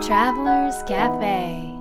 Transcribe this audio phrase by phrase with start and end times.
[0.00, 1.76] Travelers Cafe.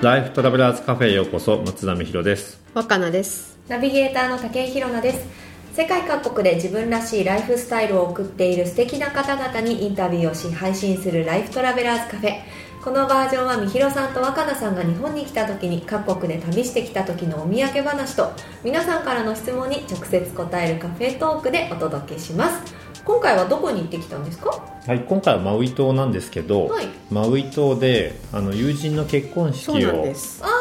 [0.00, 2.60] ライフトラベラーズカフェへようこそ松並博です。
[2.72, 3.58] 若菜です。
[3.66, 5.26] ナビゲーターの武井宏奈です。
[5.72, 12.42] 世界各国で自分らしいライフスタイルを送っている素敵な方々にインタビューをし配信するライフトラベラーズカフェ
[12.88, 18.32] このバージョンはみひろさんと若菜さんが日本に来た時に各国で旅してきた時のお土産話と
[18.64, 22.74] 皆さんからの質問に直接答えるカフェトークでお届けします。
[23.04, 24.58] 今回はどこに行ってきたんですか？
[24.86, 26.86] はい今回はマウイ島なんですけど、はい。
[27.10, 30.14] マウイ島であの友人の結婚式を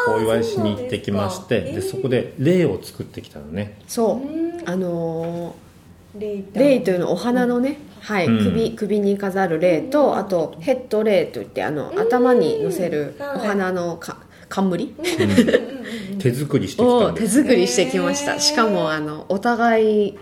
[0.10, 3.80] お祝いしに行ってきましてでそですかそこで霊を作ってきたのね。
[3.88, 4.70] そう。
[4.70, 5.56] あの
[6.20, 8.44] レイーレイというのはお花のね、はい、うん。
[8.44, 13.38] 首首に飾るレイと、あとヘッドレイといってあの、頭に乗せるはい。
[13.38, 14.18] お花のか
[14.50, 14.96] 冠？
[16.20, 20.20] 手作りしてきたを手んです作りしてきました、しかもあのお互い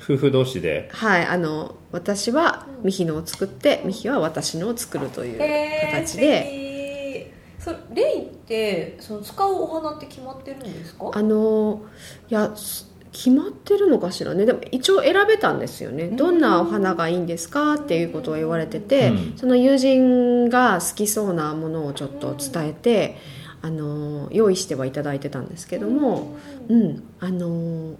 [0.00, 0.88] 夫婦同士で。
[0.92, 5.38] はいあの私はミヒのを作ってミヒは私のを作るという
[5.80, 11.10] 形で、そレイってその使うお花って決まってるんですか？
[11.14, 11.80] あの
[12.28, 14.46] いやす決まってるのかしらね。
[14.46, 16.08] でも一応選べたんですよね。
[16.08, 17.74] どんなお花がいいんですか？
[17.74, 19.36] っていうことを言われてて、うん。
[19.36, 23.16] その友人が好きそうなものをちょっと伝えて、
[23.62, 26.36] あの用意してはいただいてたんですけども、
[26.68, 27.96] うんあの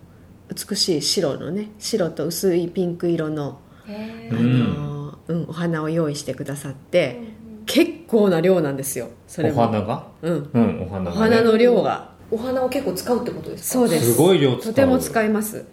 [0.54, 7.20] 美しい白のね白と薄いピンク色の、へあうんのうん、お花を用意してくださって、
[7.66, 10.06] 結構な量なんですよそれおも花が？
[10.22, 13.78] うん、うんお花ね、花の量がお花を結構使うってことですか？
[13.80, 14.12] そうです。
[14.12, 14.62] すごい量使う。
[14.62, 15.64] とても使います。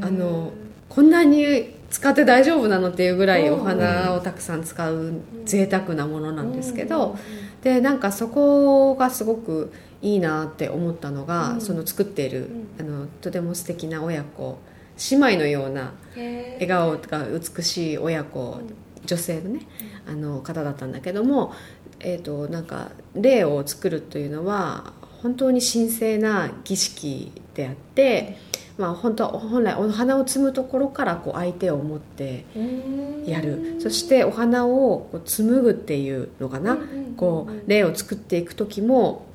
[0.00, 0.52] あの
[0.88, 5.12] こんなに使って大丈夫なのっていうぐらいうんお花をたくさん使う
[5.44, 6.88] 贅沢なものなんですけうん。
[6.88, 7.16] ど
[7.62, 11.60] でなんかそこがすごくいいなって思ったのが、うん。
[11.60, 12.44] その作っている、
[12.78, 14.58] うあのとても素敵な親子
[15.10, 18.60] 姉妹のような笑顔が美しい親子
[19.04, 19.60] 女性のね
[20.06, 21.52] あの方だったんだけども、
[22.00, 24.92] えー、となんか霊を作るというのは
[25.22, 28.36] 本当に神聖な儀式であって、
[28.76, 33.76] まあ、本当は本来お花を摘むところからこう相手を持ってうんやる。
[33.80, 39.26] そしてお花をこう紡ぐっていうのかな、うんうんうんこう霊を作っていく時も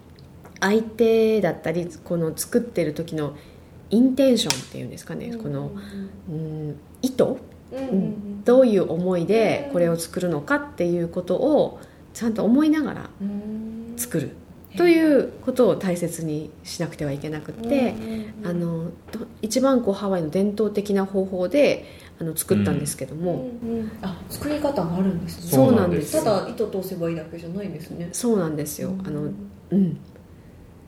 [0.61, 3.35] 相手だったりこの作ってる時の
[3.89, 5.71] インテンションっていうんですかね、この、
[6.29, 7.35] うん、意図
[7.73, 8.43] うん。
[8.45, 11.81] どういう思いでこれを作るのかっていうことを
[12.13, 13.93] ちゃんと思いながらうん。
[13.97, 14.35] 作る
[14.77, 17.93] ということを大切にしなくてはいけなくって、
[18.41, 18.47] うん。
[18.47, 21.85] あのど一番こうハワイの伝統的な方法で
[22.19, 23.69] あの作ったんですけども、うん。
[23.69, 23.91] うん。
[24.01, 25.51] あ作り方があるんですね。
[25.51, 26.23] そうなんです。
[26.23, 28.09] ただ糸通せばいいだけじゃないんですね。
[28.11, 29.29] そうなんですよ、あの
[29.71, 29.97] うん。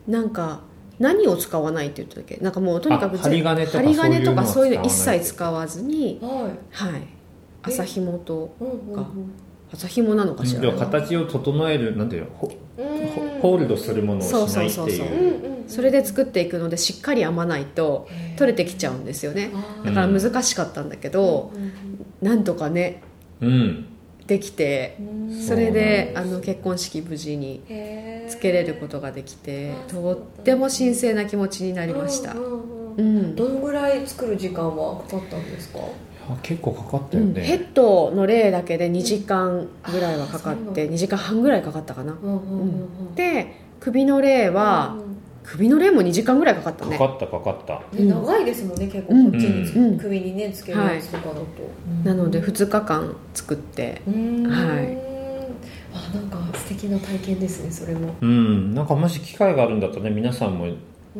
[0.08, 0.60] なんか
[0.98, 6.28] 何を使わないって言ったっけなんかもうとにかくあ針金とか針金とかそそうういううの一切使わずには
[6.82, 6.90] い。
[6.90, 7.02] はい。
[7.62, 8.94] 麻紐とうんうんうん。
[8.94, 9.10] か
[9.72, 10.72] 麻紐なのかしら？
[10.72, 13.06] 形を整えるなんていうのホうん。
[13.40, 14.90] ホホールドするものをしないってそう。
[14.90, 15.44] そうそうそういう。
[15.44, 18.06] うんうんそれで作っていくのでしっかり編まないと
[18.36, 19.50] 取れてきちゃうんですよね。
[19.84, 21.50] だから難しかったんだけど、
[22.22, 23.02] なんとかね
[23.40, 23.86] うん。
[24.28, 24.96] できて
[25.44, 27.62] それであの結婚式無事に
[28.28, 32.34] つけれることができてあとっても神聖な気持ちになりました。
[32.34, 33.18] うんうんううん。
[33.32, 35.80] ん、どのぐらい作る時間はかかったんですか？
[36.28, 42.12] あ結構かかったようんヘね、ッドの例だけで2時間ぐらいはかかってうなんだ2時間半ぐらいかかったかな。
[42.12, 42.64] うんうんうんう
[43.12, 43.14] ん。
[43.14, 44.96] で首の例は
[45.44, 46.98] 首の例も2時間ぐらいかかったね。
[46.98, 47.74] かかったかかった。
[47.96, 49.30] ね長いですもんね結構うん。
[49.32, 49.98] こっちにつうん。
[49.98, 51.44] 首にねつけるやつとかだと。
[52.04, 54.46] なので2日間作ってうん。
[54.48, 54.98] はい。
[55.94, 58.14] あなんか素敵な体験ですねそれも。
[58.20, 58.74] うん。
[58.74, 60.66] なんかもし機会があるんだったらね皆さんも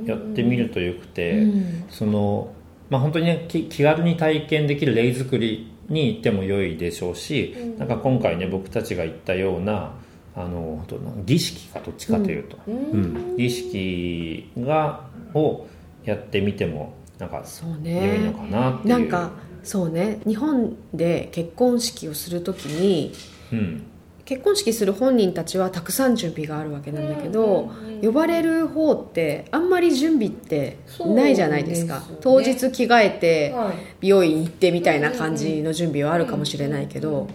[0.05, 1.85] やってみるとよくて、うん。
[1.89, 2.49] その
[2.91, 7.79] まあ本当にねき気軽に体験できるレイ作りに行っても良いでしょうし、うん。
[7.79, 9.93] なんか今回ね僕たちが言ったような
[10.35, 10.85] あの
[11.25, 13.35] 儀式かどっちかというと、ううん。
[13.35, 15.67] ん儀式がを
[16.05, 18.95] やってみてもなんかそう良いのねかなっていう。
[18.95, 19.31] なんか
[19.63, 20.21] そうね。
[20.27, 23.13] 日本で結婚式をするときに
[23.53, 23.83] うん
[24.27, 27.71] 結婚式する本人たちはたくさん準備があるわけなんだけど、
[28.03, 32.01] 呼ばれる方ってあんまり準備ってないじゃないですか。
[32.01, 32.17] ね。
[32.21, 33.75] 当日着替えてはい。
[34.01, 37.29] 美容院行ってみたいな感じの準備はあるかもしれないけど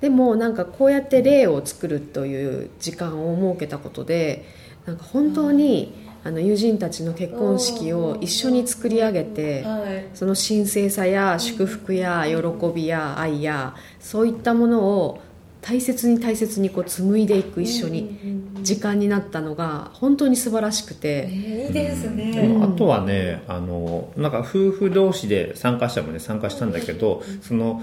[0.00, 4.44] でもなんかこうやって例を作るという時間を設けたことで
[4.86, 5.92] なんか本当に
[6.22, 10.06] あの友人たちの結婚式を一緒に作り上げてはい。
[10.14, 15.20] その神聖さや祝福や喜びや愛やそういったものを
[15.66, 18.16] 大切に大切にこう紡いでいく一緒に
[18.62, 27.82] 時間になったのが本当に素晴らしくて、いいですでねもあとはねあのなんか夫婦同士で参加者もね参加したんだけどその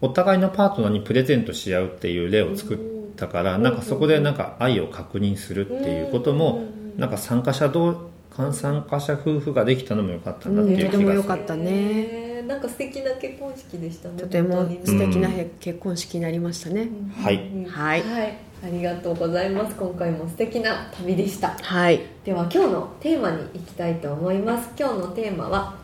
[0.00, 2.78] お互いのパートナーにプレゼントし合うっていう例を作っ
[3.14, 6.64] たからなんかそこでなんか愛を確認するっていうことも
[6.96, 16.88] なんか参加者同参加者夫婦ができたのも良かったなっていう気がする、も良かったねねなんか素敵な結婚式でしたねとても素敵なへ結婚式になりましたね、
[17.22, 17.36] はい。
[17.36, 18.02] うんはい。
[18.02, 19.76] ありがとうございます。
[19.76, 21.50] 今回も素敵な旅でした。
[21.60, 22.00] はい。
[22.24, 24.70] では今日のテーマに行きたいと思います。
[24.76, 25.76] 今日のテーマは、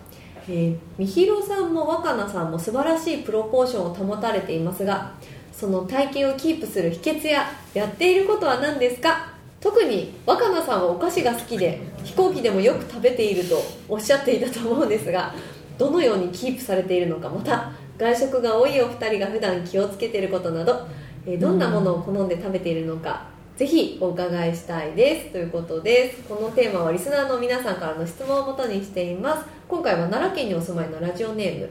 [0.49, 5.13] えー、みひろさんも若菜さんも素晴らしいプロポーションを保たれていますが
[5.53, 7.45] その体型をキープする秘訣や
[7.75, 9.35] やっていることは何ですか？
[9.61, 15.33] 特に若菜さんはお菓子が好きで飛行機でもよく食べているとおっしゃっていたと思うんですが
[15.79, 20.87] どのようにキープされているのかまた外食が多いお二人が普段気をつけていることなど、
[21.27, 23.27] えーどんなものを好んで食べているのか
[23.57, 25.31] ぜひお伺いしたいです。
[25.31, 29.47] ということですこのテーマはリスナーの皆さんからの質問をもとにしています。
[29.69, 31.69] 今回は奈良県にお住まいのラジオネーム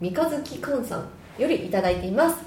[0.00, 1.08] 三日月寛さん
[1.40, 2.38] よりいただいています。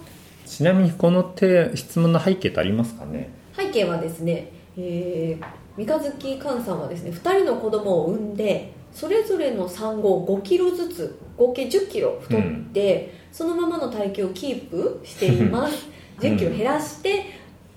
[0.45, 3.30] ちなみにこの手質問の背景ってありますかね？
[3.56, 5.45] 背景はですね、えー、
[5.78, 12.42] 三日月寛さんはですね2人の子供を産んでそれぞれの産後5キロずつ合計1 0キロ太っ
[12.74, 15.88] て、そのままの体型をキープしています。
[16.20, 17.26] 1 0キロ減らして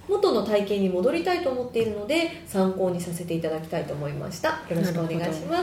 [0.08, 4.48] 元の体型に戻りたいと思っているので参考にさせていただきたいと思いました。
[4.48, 5.62] よろしくお願いしま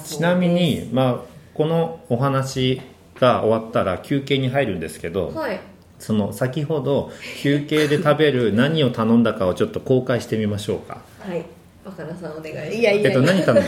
[0.00, 0.16] す。
[0.16, 1.16] ちなみに、まあ、
[1.54, 2.80] このお話
[3.18, 5.58] が終わったら休憩に入るんですけど、はい。
[5.98, 7.10] その先ほど
[7.40, 11.02] 休憩で食べる何を頼んだかをちょっと公開してみましょうか。
[11.18, 11.44] はい
[11.84, 12.72] 若菜さんお願いします。
[12.76, 13.64] いやいやえっと何頼んだっ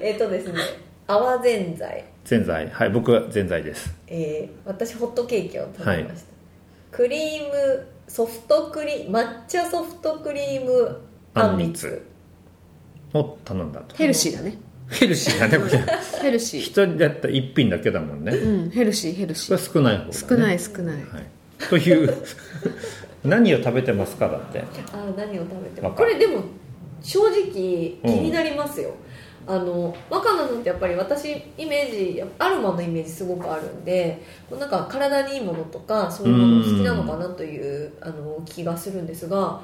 [0.06, 0.60] えっとですね
[1.06, 2.04] 泡ぜんざい。
[2.24, 2.68] ぜんざい。
[2.70, 3.92] はい僕はぜんざいです。
[4.06, 10.98] えー私ホットケーキを食べました、クリームソフトクリ抹茶ソフトクリーム
[11.34, 12.02] あんみつ。
[13.12, 13.96] を頼んだと。
[13.96, 14.56] ヘルシーだね。
[14.88, 15.78] ヘルシーだねこれ。
[16.22, 16.60] ヘルシー。
[16.60, 18.32] 一人だったら一品だけだもんね。
[18.36, 20.94] うんヘルシーヘルシこれー少ない方だ、ね、少ない少ない。
[20.96, 21.04] はい、
[21.68, 22.14] という。
[23.24, 24.60] 何を食べてますかだって。
[24.92, 26.12] あー何を食べてもわかる。
[26.12, 26.42] これでも
[27.02, 28.94] 正直気になりますよ、
[29.46, 39.60] あの若菜さんってやっぱり私イメージアロマのイメージすごくあるんでなんか体にいいものとかそういうもの好きなのかなというあの気がするんですが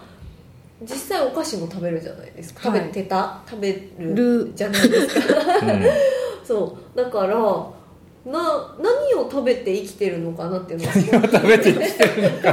[0.82, 2.64] 実際お菓子も食べるじゃないですか。
[2.64, 3.40] 食べはいてた？
[3.48, 4.52] 食べるる。
[4.54, 5.34] じゃないですか。
[5.62, 5.84] うん。
[6.44, 6.98] そう。
[6.98, 7.36] だから
[8.26, 12.52] な何を食べて生きてるのかなっていうのはすごく 食べてきてるのか。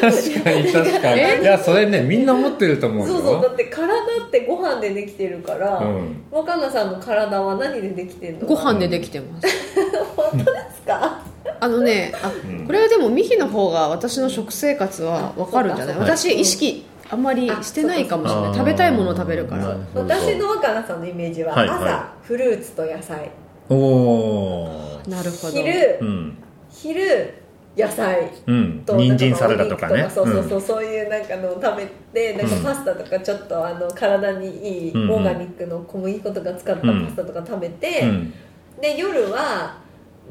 [0.00, 1.42] 確かに確かに。
[1.42, 3.14] いやそれねみんな思ってると思うよ。
[3.14, 3.86] そうそうだって体
[4.26, 6.22] ってご飯でできてるから、うん。
[6.30, 8.40] 若菜さんの体は何でできてるの？
[8.40, 9.46] かご飯でできてます。
[10.16, 11.20] 本当ですか？
[11.60, 12.66] あのねあうん。
[12.66, 15.96] これはでもミヒの方が私の食生活は分かるんじゃない？
[15.98, 18.50] 私意識あんまりしてないかもしれない。
[18.50, 19.76] あ食べたいものを食べるから。
[19.94, 23.30] 私の若菜さんのイメージははい朝、はフルーツと野菜
[23.68, 25.52] おおなるほど。
[25.52, 26.38] 昼、うん。
[26.70, 27.34] 昼
[27.76, 28.30] 野菜。
[28.46, 28.82] うん。
[28.84, 30.08] と人参サラダとかね。
[30.12, 38.08] そうそうそう、そういうなんかのを食べてなんかパスタとかちょっとあの体にいいうんオーガニックの小麦粉とか使ったパスタとか食べて、うん。
[38.08, 38.34] うん
[38.80, 39.76] で夜は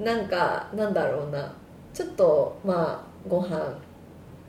[0.01, 1.53] なんかなんだろうな。
[1.93, 3.59] ちょっとまあご飯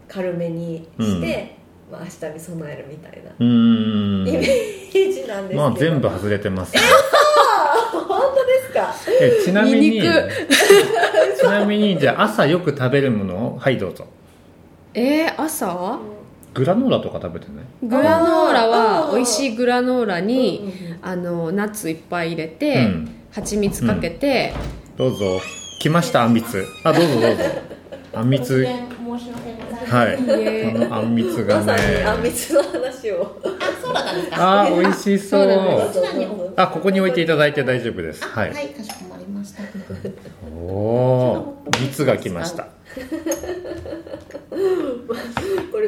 [0.07, 1.57] 軽めにして、
[1.91, 4.29] まあ、明日に備えるみたいなうーん。
[4.29, 6.75] イメージなんですけど、まあ全部外れてます
[7.93, 8.95] 本当ですか。
[9.21, 10.01] えちなみに
[11.41, 14.07] ちなみにじゃあ朝よく食べるものをはいどうぞ。
[14.95, 15.99] えー、朝？
[16.55, 17.65] グラノーラとか食べてない？
[17.83, 19.17] グラノーラあはー。
[19.17, 20.99] 美味しいグラノーラうんにうんうん。
[21.03, 23.09] あのナッツいっぱい入れて、うん。
[23.31, 24.53] 蜂蜜かけて、
[24.97, 25.41] どうぞ。
[25.81, 26.65] 来ましたあんみつ。
[26.83, 27.43] あどうぞどうぞ。
[28.15, 28.67] あんみつ。
[29.87, 30.19] はい。
[30.29, 30.73] え。
[30.73, 33.37] このあんみつがまさにあんねみつの話を。
[33.45, 33.49] あ、
[33.89, 34.61] そうだったんですか？
[34.63, 36.53] あー美味しそう。
[36.57, 38.25] あここに置いていただいて大丈夫です。
[38.25, 39.63] あ、ははいい、かしこまりました。
[40.55, 42.67] おお蜜が来ました。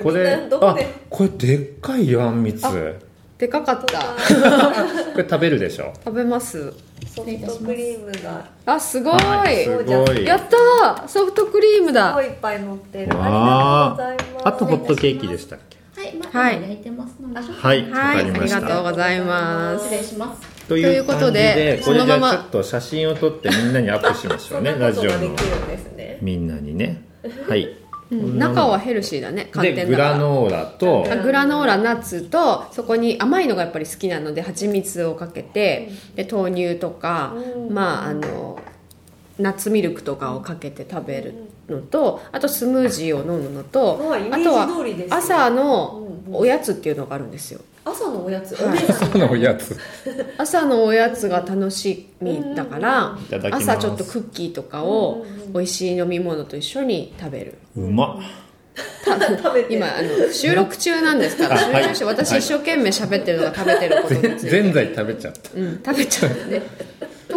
[0.02, 0.88] これあで？
[1.11, 3.99] これでっかいよあんみでかかった。
[5.16, 5.92] れ食べるでしょ？
[6.04, 6.73] 食べます。
[7.14, 8.45] ソフトクリームが。
[8.66, 10.25] あすごい、はいすごい。
[10.26, 11.09] やったー。
[11.09, 13.16] ソフトクリームすだごいいっぱい乗ってる。
[13.16, 14.47] わありがとうございます。
[14.49, 15.79] あとホットケーキでしたっけ？
[16.18, 16.60] はい、まはい。
[16.60, 17.40] だ焼いてますので。
[17.40, 18.60] はいわはいありかりました。
[18.60, 19.84] がとうございます。
[19.84, 20.66] 失礼します。
[20.66, 24.74] という感じでこれじゃちょっと写真を撮ってみんなにアップしましょうね。
[24.78, 26.18] ラジオのができるんですね。
[26.22, 27.02] みんなにね。
[27.48, 27.76] はい。
[28.12, 28.38] うん。
[28.38, 37.74] 中はヘルシーだね寒でグ天だからラノーラとあグラノーラナッツとそこに甘いのがやっぱり好きなので蜂蜜をかけてで豆乳とか、うん。
[37.74, 38.60] まああの
[39.40, 41.35] ナッツミルクとかをかけて食べる
[41.68, 43.99] のとあとスムージーを飲むのと
[44.30, 44.68] まあとは
[45.11, 47.61] 朝のおやつっていうのがあるんですよ。
[47.82, 48.78] 朝のおやつ、はい。
[48.78, 49.78] 朝のおやつ。
[50.37, 53.18] 朝のおやつが楽しみだから
[53.50, 57.59] 朝ちょっとクッキーとかを美味しい飲み物と一緒に食べる。
[57.76, 58.23] うまっ。
[59.68, 65.50] 今あの収録中なんですからあ収録してはい私一生懸命喋ってるのが食べてることについてぜぜんざい食べちゃった。
[65.54, 66.62] うん、食べちゃうんで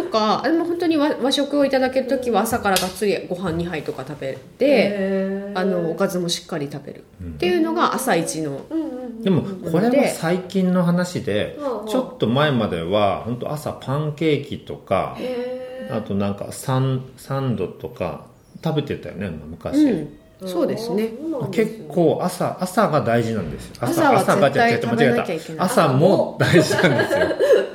[0.04, 7.04] とかでも本当に和和食をいただける時は朝からがっつりご飯2杯とか食べてあのおかずもしっかり食べる。
[7.22, 8.64] っていうのが朝一の。
[8.70, 8.94] うんうんうん
[9.24, 11.86] でもこれは最近の話でうんうん。
[11.86, 18.26] ちょっと前までは本当朝パンケーキとかへあとなんかサンサンドとか
[18.62, 21.10] 食べてたよね昔、うんそうですね。
[21.52, 23.76] 結構朝朝が大事なんですよ。
[23.80, 25.66] 朝はが絶対違う違う食べなきゃいけない。
[25.66, 27.18] 朝も大事なんですよ。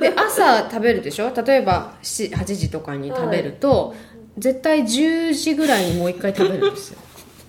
[0.00, 1.32] で朝食べるでしょ？
[1.44, 3.94] 例えば7 8時とかに食べると、
[4.38, 6.98] 絶対10時ぐらいにもう一回食べるんですよ。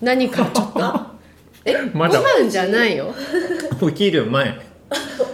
[0.00, 1.00] 何かちょっと。
[1.64, 2.18] えまだ。
[2.18, 3.14] ご飯じゃないよ。
[3.80, 4.58] 起きる前。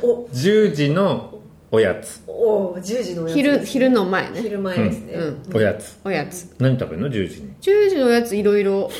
[0.02, 1.38] お10時の
[1.70, 2.20] おやつ。
[2.26, 4.42] お10時のおやつ昼昼の前ね。
[4.42, 5.56] 昼前ですね、うん。
[5.56, 5.99] おやつ。
[6.04, 6.54] おやつ。
[6.58, 7.52] 何食べるの？10時に。
[7.62, 8.90] 10時のおやついろいろ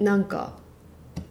[0.00, 0.54] なんか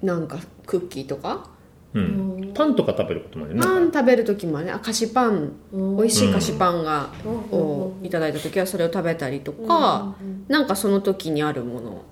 [0.01, 1.49] なんかクッキーとか？
[1.93, 2.51] うん。
[2.53, 4.71] パンとか食べることもあるよねパン食べる時もね。
[4.71, 5.53] あ菓子パン。
[5.71, 5.97] うん。
[5.97, 7.31] 美味しい菓子パンが、うん。
[7.57, 10.15] をいただいた時はそれを食べたりとか、
[10.47, 12.05] なんかその時にあるものを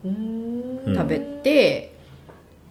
[0.85, 1.93] 食べて、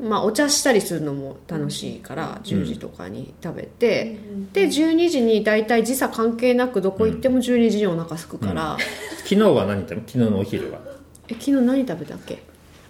[0.01, 4.19] まあお茶したりするのも楽しいから10時とかに食べて、
[4.53, 8.79] で12時に大体時差関係なくどこ行っても12時にお腹すくから、
[9.19, 10.81] 昨日は何食べ昨日のお昼は。
[11.29, 12.43] え昨日何食べたっけ？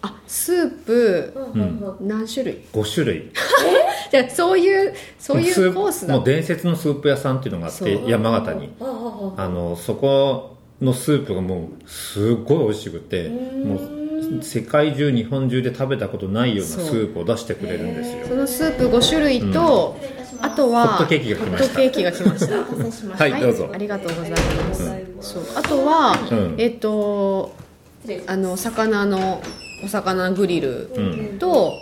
[0.02, 1.60] あスープうん。
[1.60, 3.30] うんうん何種類？5種類。
[4.10, 6.14] じゃあそういうそういうコースだ。
[6.14, 8.74] もう伝説のスープ屋さんっていうのがあって山形に。
[8.80, 18.18] あのそこのスープがもうすごい美味しくてもう世界中日本中で食べたことないようなスープを出してくれるんですよ。
[18.28, 21.64] そのスープ5種類と、失礼いたしますあとはホットケーキが来ました。
[21.64, 22.54] ホットケーキが来ました。
[22.54, 23.40] お待たせしましたはい。
[23.40, 23.70] どうぞ。
[23.72, 24.36] ありがとうございま
[24.74, 25.16] す、うん。
[25.20, 25.42] そう。
[25.56, 26.54] あとは、うん。
[26.58, 27.54] えっ、と
[28.02, 28.32] 失礼します。
[28.32, 29.42] あの魚の
[29.84, 31.38] お魚グリルうん。
[31.38, 31.74] と,、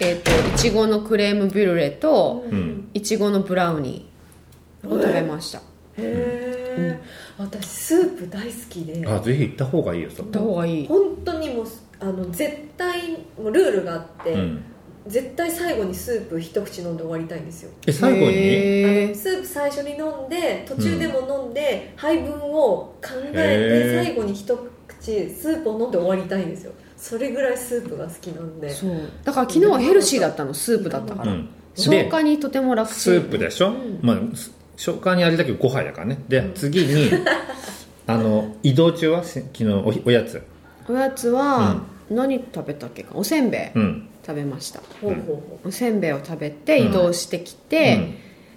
[0.00, 2.90] えっといちごのクレームブリュレとうん。
[2.94, 5.58] いちごのブラウニーを食べました。
[5.58, 5.62] へ
[5.96, 7.00] え、
[7.38, 9.06] 私スープ大好きで。
[9.06, 10.86] あぜひ行った方がいいよ行った方がいい。
[10.86, 11.66] 本当にもう
[12.00, 14.64] あの絶対もうルールがあって、うん。
[15.06, 17.70] 絶対最後にスープ一口飲んで終わりたいんですよ。
[17.86, 19.14] え最後に？
[19.14, 24.56] スープ最初に飲んで途中でも飲んで、配分を考えて最後に一
[24.88, 26.72] 口スープを飲んで終わりたいんですよ
[27.04, 28.68] それぐらいスープが好きなんで。
[28.68, 29.10] ーそう。
[29.24, 31.48] だから昨日はヘルシーだったのスープだったから、うん。
[31.76, 36.24] 消化にとても楽スープでしょ、まあす消化にあれだけど5杯だからね。
[36.28, 37.10] で次に
[38.06, 40.40] あの移動中はせ昨日おおやつ。
[40.88, 43.10] おやつは何食べたっけか？
[43.14, 44.08] おせんべいうん。
[44.26, 44.80] 食べました。
[45.02, 48.14] ほうほうほおせんべいを食べて移動してきて、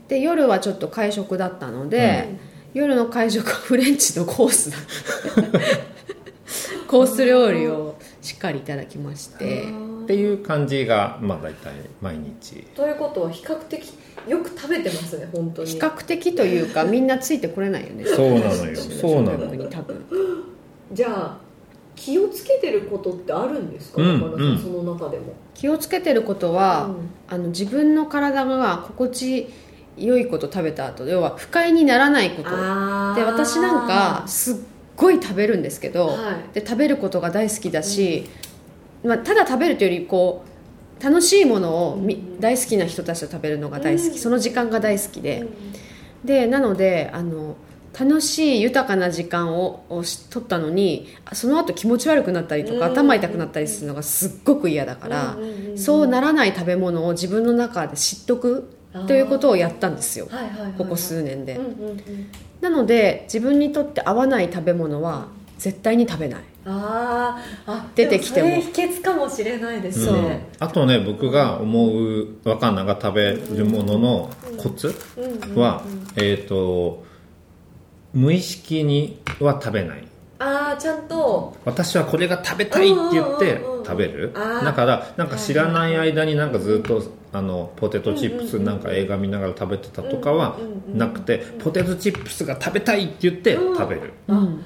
[0.08, 2.30] で夜はちょっと会食だったので、
[2.74, 4.78] 夜の会食はフレンチのコースだ。
[6.88, 7.97] コース料理を
[8.28, 9.64] しっかりいただきまして
[10.04, 12.60] っていう感じがまあ大体毎日。
[12.60, 13.94] うということは比較的
[14.28, 15.70] よく食べてますね本当に。
[15.70, 18.04] 比較的というか みんなついてこれないよね。
[18.06, 18.76] そうなのよ。
[18.76, 20.04] そうなの食に多分。
[20.92, 21.38] じゃあ
[21.96, 24.58] 気をつけてることってあるんですか、うんうん。
[24.60, 25.34] その中でも。
[25.54, 26.90] 気をつけてることは、
[27.30, 27.36] うん。
[27.36, 29.48] あの自分の体が心地
[29.96, 32.50] 良いこと食べた後要は不快にならないこと。
[32.50, 34.56] で私なんかすっ
[34.98, 36.54] ごい食べるんですけど、はい。
[36.54, 38.28] で食べることが大好きだし、
[39.06, 40.44] まあ、ただ食べるというよりこ
[41.00, 44.18] う楽しいものをみ、大好きな人たちと食べるのが大好き、うん。
[44.18, 45.48] その時間が大好きで、
[46.26, 47.56] でなのであの
[47.98, 52.94] 楽しい豊かな時間ををし取ったのにその後気持ち悪くなったりとか、うん。
[52.94, 55.78] 頭痛くなったりするのがすっごく嫌だから、うんうんうんうん。
[55.78, 60.28] そうならない食べ物を自分の中で知っとくということをやったんですよ。
[60.30, 60.72] はいはいはいはい。
[60.78, 62.00] ここ数年で、うんうんうん。
[62.62, 65.28] なので自分にとって合わない食べ物は
[65.58, 66.42] 絶対に食べない。
[66.66, 67.72] あー。
[67.72, 68.50] あ出てきても。
[68.50, 75.84] でそれ秘訣かもしれないですうんね、あとね僕が思う若菜が食べるもののコツうんうんは、
[76.16, 77.04] えっ、と
[78.14, 80.08] 無意識には食べない。
[80.40, 81.56] ああちゃんと。
[81.66, 83.86] 私はこれが食べたいって言ってうんうんうんうん。
[83.86, 84.32] 食べる。
[84.36, 84.66] あー。
[84.66, 87.04] だからなんか知らない間になんかずっと
[87.38, 90.98] あのポテトチップスなんか映画見ながら食べてたとかはうんうんうんうん。
[90.98, 94.66] なくてポテトチップスが食べたいって言って食べる、うん。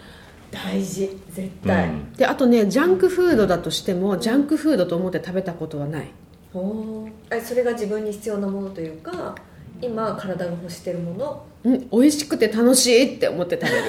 [0.52, 1.10] 大事。
[1.30, 2.14] 絶う対、ん。
[2.14, 6.12] であとねジャンクフードだとしてもジャンクフードと思って食べたことはない。
[6.54, 7.08] お
[7.44, 9.36] それが自分に必要なものというか
[9.82, 11.44] 今体が欲してるもの？
[11.64, 11.90] うん。
[11.90, 13.84] 美味しくて楽しいって思って食べる。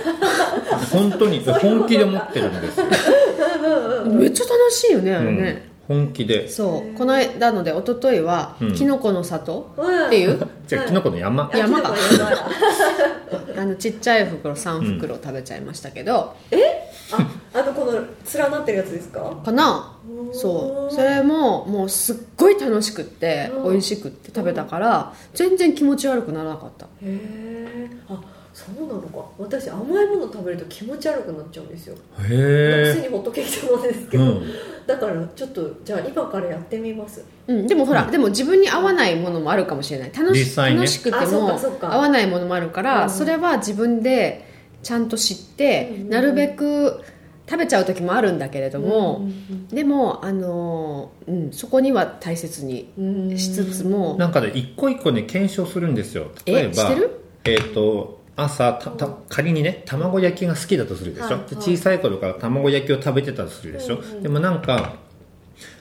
[0.90, 2.80] 本当に本気で思ってるんです
[4.08, 6.48] めっちゃ楽しいよねあれね、本気で。
[6.48, 8.74] そうこの間ので一昨日は、うん。
[8.74, 10.06] きのこの里うん。
[10.06, 10.48] っていう？
[10.66, 11.50] じゃあキノコの山。
[11.52, 11.94] あ山山だ。
[13.56, 16.34] あのちっちゃい袋3袋食べちゃいましたけど、
[17.12, 18.06] ああのこの連
[18.50, 19.36] なってるやつですか？
[19.44, 19.98] かな。
[20.32, 20.94] そう。
[20.94, 23.72] それももうすっごい楽しくってうん。
[23.72, 26.86] 美味しくって食べたから全然気持ち悪くならなかった。
[26.86, 28.20] へえあ
[28.54, 29.24] そうなのか。
[29.38, 31.96] 私甘いもの食べると気持ち悪くなっちゃうんですよ。
[32.28, 34.42] へにホットケーキ食べですけど、うん。
[34.86, 37.24] だからちょっとじゃあ今からやってみます。
[37.46, 40.12] うん、でもほら、でも自分に合わないものもあるかもしれない。
[40.14, 40.74] 楽しね。
[40.74, 43.10] 楽しくてあそっも合わないものもあるから、うん。
[43.10, 44.46] それは自分で
[44.82, 46.10] ちゃんと知って、うんうんうん。
[46.10, 47.00] なるべく
[47.48, 56.30] 食べちゃう時もあるんだけれども、うんでも、あのーうん、そこには大切にうんうんしつつも、なんかね一個一個ね検証するんですよ。
[56.44, 57.20] 例えばえしてる？
[57.44, 61.54] えっ、と朝たた仮にね卵焼きが好きだとするでしょ、はい。
[61.54, 64.94] で小さい頃から卵焼きを食べてたとするでしょ、うんうんでもなんか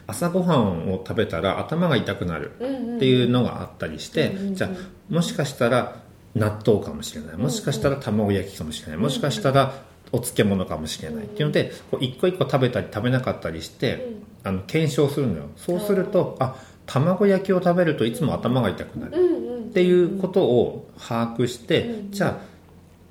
[0.07, 4.69] 朝ごはんを食べたら頭が痛くなるっていうのがあったりして、うんうんうんじゃあ
[5.09, 6.01] もしかしたら
[6.35, 7.37] 納豆かもしれない。
[7.37, 8.97] もしかしたら卵焼きかもしれない。
[8.97, 11.25] もしかしたらお漬物かもしれない。
[11.25, 15.43] っていうのでこう一個一個食べたり食べなかったりして、あの検証するのよ。
[15.57, 16.55] そうするとあ
[16.85, 19.11] 卵焼きを食べるといつも頭が痛くなる
[19.71, 22.11] っていうことを把握して、うん。
[22.11, 22.51] じゃあ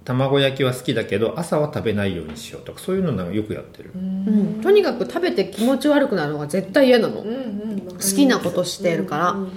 [0.04, 4.60] 卵焼きは好きだけど朝は食べないようにしようとかそういうのなんかよくやってる、うん。
[4.60, 9.30] とにかく食べて気持ち悪くなるのが絶対嫌なの、うんうん好好きなことしてるから。
[9.32, 9.50] うんうん。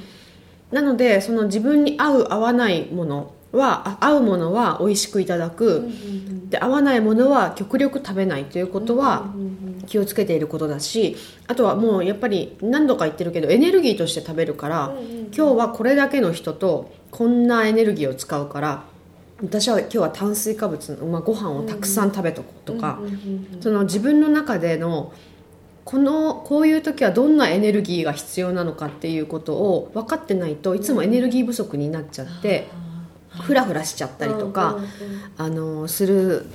[0.71, 11.17] なのでその自分に合う合わないものはあ合うものは美味しくいただく、うんうんで合わないものは極力食べないということはうんうん気をつけていることだし
[11.47, 18.83] あとはもうやっぱり何度か言ってるけどエネルギーとして食べるから、うんうん今日はこれだけの人とこんなエネルギーを使うから
[19.41, 25.11] 私は今日は炭水化物の、まあ、ご飯をたくさん食べとこうとか、うんうんうんその自分の中での
[25.85, 32.67] このこういう時はどんなエネルギーが必要なのかっていうことを分かってないといつもエネルギー不足になっちゃって
[33.41, 34.77] フラフラしちゃったりとか、
[35.37, 36.45] あのする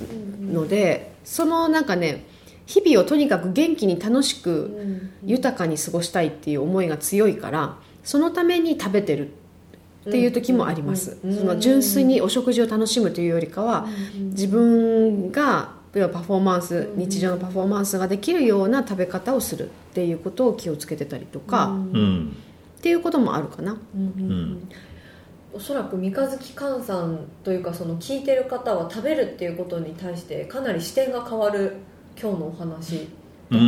[0.41, 2.25] のでそのなんかね
[2.65, 9.29] 日々をとにかく元気に楽しくうん豊かに過ごしたいっていう思いが強いからそのために食べてる
[10.07, 22.35] っていう時もあります、うんその純粋にお食事を楽しむというよりかは自分が要はパフォーマンス日常のパフォーマンスができるような食べ方をするっていうことを気をつけてたりとか、うん
[22.79, 23.77] っていうこともあるかな。
[23.93, 24.69] うん
[25.51, 31.77] おそらく三日月寛さんというかその聞いてる方は食べるっていうことに対してかなり視点が変わる
[32.21, 33.09] 今日のお話
[33.51, 33.63] うんう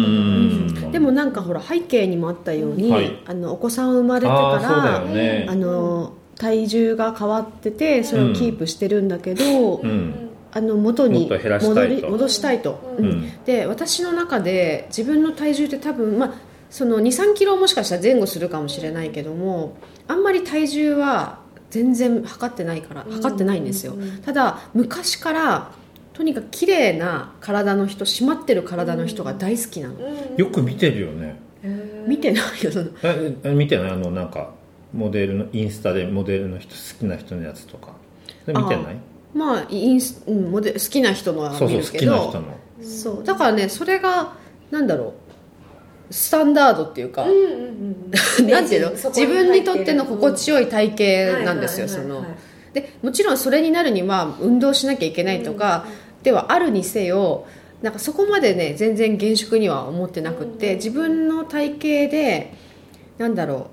[0.88, 0.92] ん。
[0.92, 3.20] でもなんかほら背景にもあったように、はい。
[3.26, 5.48] あのお子さん生まれてからあね。
[5.50, 10.30] あの体重が変わっててそれをキープしてるんだけど、うん。
[10.54, 12.06] あの元にもっと減らした戻いと。
[12.08, 13.06] り戻したいと、うん。
[13.06, 13.44] うん。
[13.46, 16.34] で私の中で自分の体重って多分、まあ、
[16.70, 19.76] その2 3キロもしかしたら前後するかもしれないけども
[20.08, 21.41] あんまり体重は
[21.72, 25.72] 全然測ってないから測ってないんですよ、ただ昔から
[26.14, 29.96] とにかく綺麗な体の人締まってる体の人が大好きなの、
[30.38, 31.40] よく見てるよね。
[32.08, 32.90] 見てないよその。
[33.04, 33.92] ええ見てない？
[33.92, 34.52] あのなんか
[34.94, 37.94] モデルのインスタでモデルの人好きな人のやつとか。
[38.48, 38.98] 見てない？
[39.34, 42.58] まあインス、うん、モデル好きな人のはそうそう好見るけどきな人の。
[42.82, 43.24] そう。
[43.24, 44.34] だからねそれが
[44.72, 45.21] なんだろう
[46.12, 47.26] スタンダードっていうか、
[48.48, 48.92] なんていうの？
[48.92, 52.24] 自分にとっての心地よい体型なんですよその。
[52.74, 55.86] でもちろんそれになるには運動しなきゃいけないとか
[56.24, 57.46] ではあるにせよ
[57.82, 62.54] なんかそこまでね全然厳粛には思ってなくって自分の体型で
[63.18, 63.68] なんだろ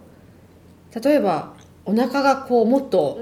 [0.94, 1.00] う。
[1.04, 1.52] 例えば
[1.84, 3.18] お腹がこうもっと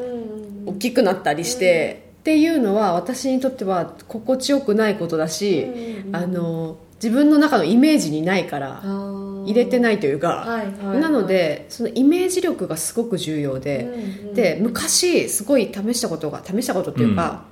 [0.66, 5.68] 大きくなったりして、っていうのは私にとっては心地よくないことだし、
[6.12, 13.88] あの自分の中のイメージにないから入れてないというか、なのでそのイメージ力がすごく重要で、
[14.34, 17.44] で昔すごい試したことが試したことっていうか、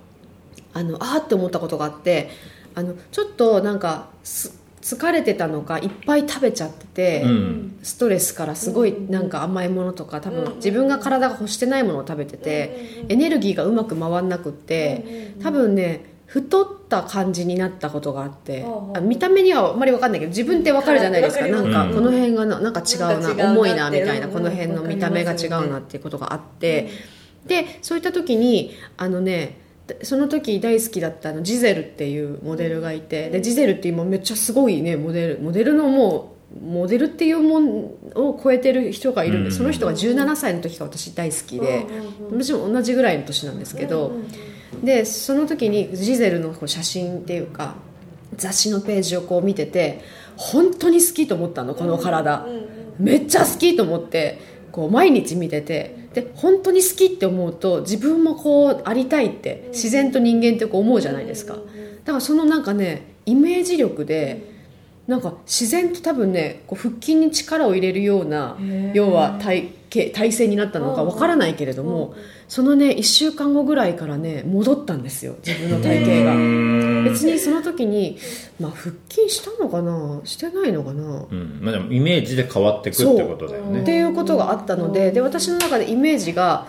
[0.73, 2.31] あのあーって思ったことがあって
[2.75, 7.79] あのちょっとなんかす疲れてたのかいっぱい食べちゃってて、うん。
[7.83, 21.45] ストレスからすごいなんか甘いものとか多分自分が体が欲してないものを食べててエネルギーがうまく回んなくって多分ね太った感じになったことがあってあ見た目にはあんまり分かんないけど自分って分かるじゃないですか。
[21.45, 21.95] はいなんかうん。
[21.95, 26.91] この辺がななんか違うな重いなみたいなうんこの辺の見た目が違うなっていうことがあって。
[27.47, 29.61] でそういった時にあのね
[30.03, 37.69] その時大好きだったあのジゼルっていうモデルがいてでジゼルって今めっちゃすごいねモデルモデルのもうモデルっていうもん
[38.15, 39.55] を超えてる人がいるんでうん。
[39.55, 41.87] その人が17歳の時が私大好きで
[42.33, 44.13] 私も同じぐらいの年なんですけど
[44.83, 47.75] でその時にジゼルのこう写真っていうか
[48.37, 50.01] 雑誌のページをこう見てて
[50.37, 52.47] 本当に好きと思ったのこの体、
[52.99, 54.41] めっちゃ好きと思って
[54.73, 56.05] こう毎日見てて。
[56.15, 61.55] で本当に好きって思うと自分もこうありたいって自然と人間ってこう思うじゃないですか。
[61.55, 64.54] だからそのなんかねイメージ力で
[65.07, 68.57] なんか自然と多分ねこう腹筋に力を入れるような
[68.95, 72.15] 要は体型体勢になったのかわからないけれども
[72.49, 77.05] そのね1週間後ぐらいからね戻ったんですよ自分の体型が。
[77.05, 78.19] 別にその時に、
[78.59, 81.27] まあ、腹筋したのかなしてないのかな。
[81.31, 81.59] うん。
[81.61, 86.67] まあ、でもイメージで変わってくってことだよっねていうことがあったのでで私の中でイメージが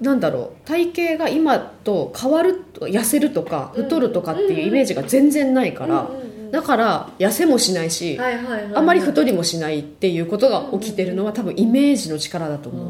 [0.00, 6.08] なんだろう体型が今と変わると痩せるとか太るとかっていうイメージが全然ないから
[6.54, 8.74] だから痩せもしないしはいはいはいはい。
[8.76, 12.84] あんまり太りもしないっていうことが起きてるのは多分イメージの力だと思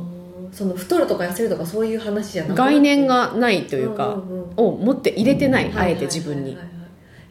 [0.51, 0.55] う。
[0.55, 2.59] その太るとか痩せるとかそういう話じゃなくて。
[2.59, 4.53] 概念がないというかうんうんうん。
[4.57, 6.57] を持って入れてないはいあえて自分にはい。
[6.57, 6.75] はいはい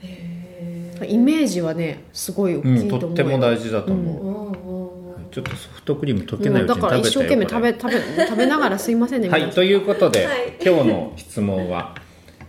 [0.02, 1.06] へー。
[1.06, 3.08] イメージはねすごい大うん、きいと思うよ。
[3.10, 5.30] とっても大事だと思う、うんうんうん。
[5.30, 10.36] ちょっとソフトクリーム溶けないうちにもうだから一生懸命食べて食べ食べ 食べながらすいませんねはいということで、はい。
[10.66, 11.94] 今日の質問は、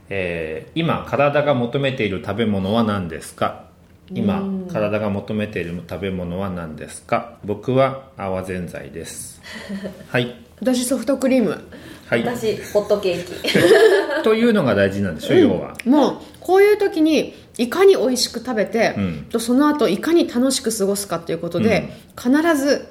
[0.08, 3.64] えー今体が求めている食べ物は何ですか？
[4.10, 7.38] 今体が求めている食べ物は何ですか？
[7.44, 9.40] 僕は泡ぜんざいです。
[10.10, 10.34] はい。
[10.60, 11.58] 私ソフトクリーム。
[12.06, 12.22] はい。
[12.24, 13.32] 私ホットケーキ。
[14.22, 15.74] というのが大事なんでしょ、要は。
[15.86, 19.26] もうこういう時にいかに美味しく食べて、うん。
[19.30, 21.88] とその後いかに楽しく過ごすかということで、
[22.20, 22.86] 必ず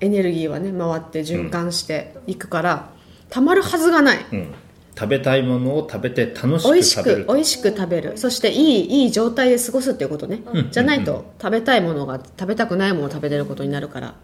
[0.00, 2.90] エネルギーはね回って循環していくから、
[3.30, 4.18] たまるはずがない。
[4.32, 4.48] うん、
[4.96, 8.16] 食べたいものを食べて楽しく美味し食べるく美味しく食べる。
[8.16, 14.14] そしていいいい状態で過ごすっていうことね、じゃないと食べたいものが食べたくないものを食べてることになるから、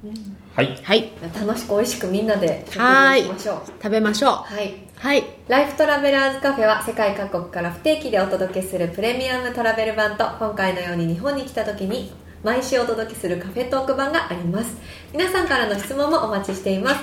[0.55, 0.79] はい。
[0.83, 1.11] はい。
[1.35, 3.83] 楽しく美味しくみんなで食はい事しましょう。
[3.83, 4.31] 食べましょう。
[4.31, 4.75] はい。
[4.97, 5.25] はい。
[5.49, 12.13] ライフトラベラーズカフェは世界各国から不定期でお届けするプレミアムトラベル版と今回のように日本に来た時に
[12.45, 14.77] 毎週お届けするカフェトーク版があります。
[15.13, 17.01] 皆さんからの質問もお待ちしています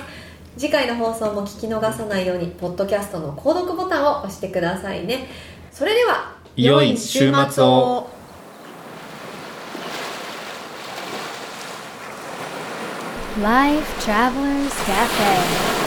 [0.58, 5.28] 次回の放送も聞き逃さないようにポッドキャストの購読ボタンを押してくださいね。
[5.70, 8.08] それでは良い週末を。
[13.40, 15.77] Life Travelers Cafe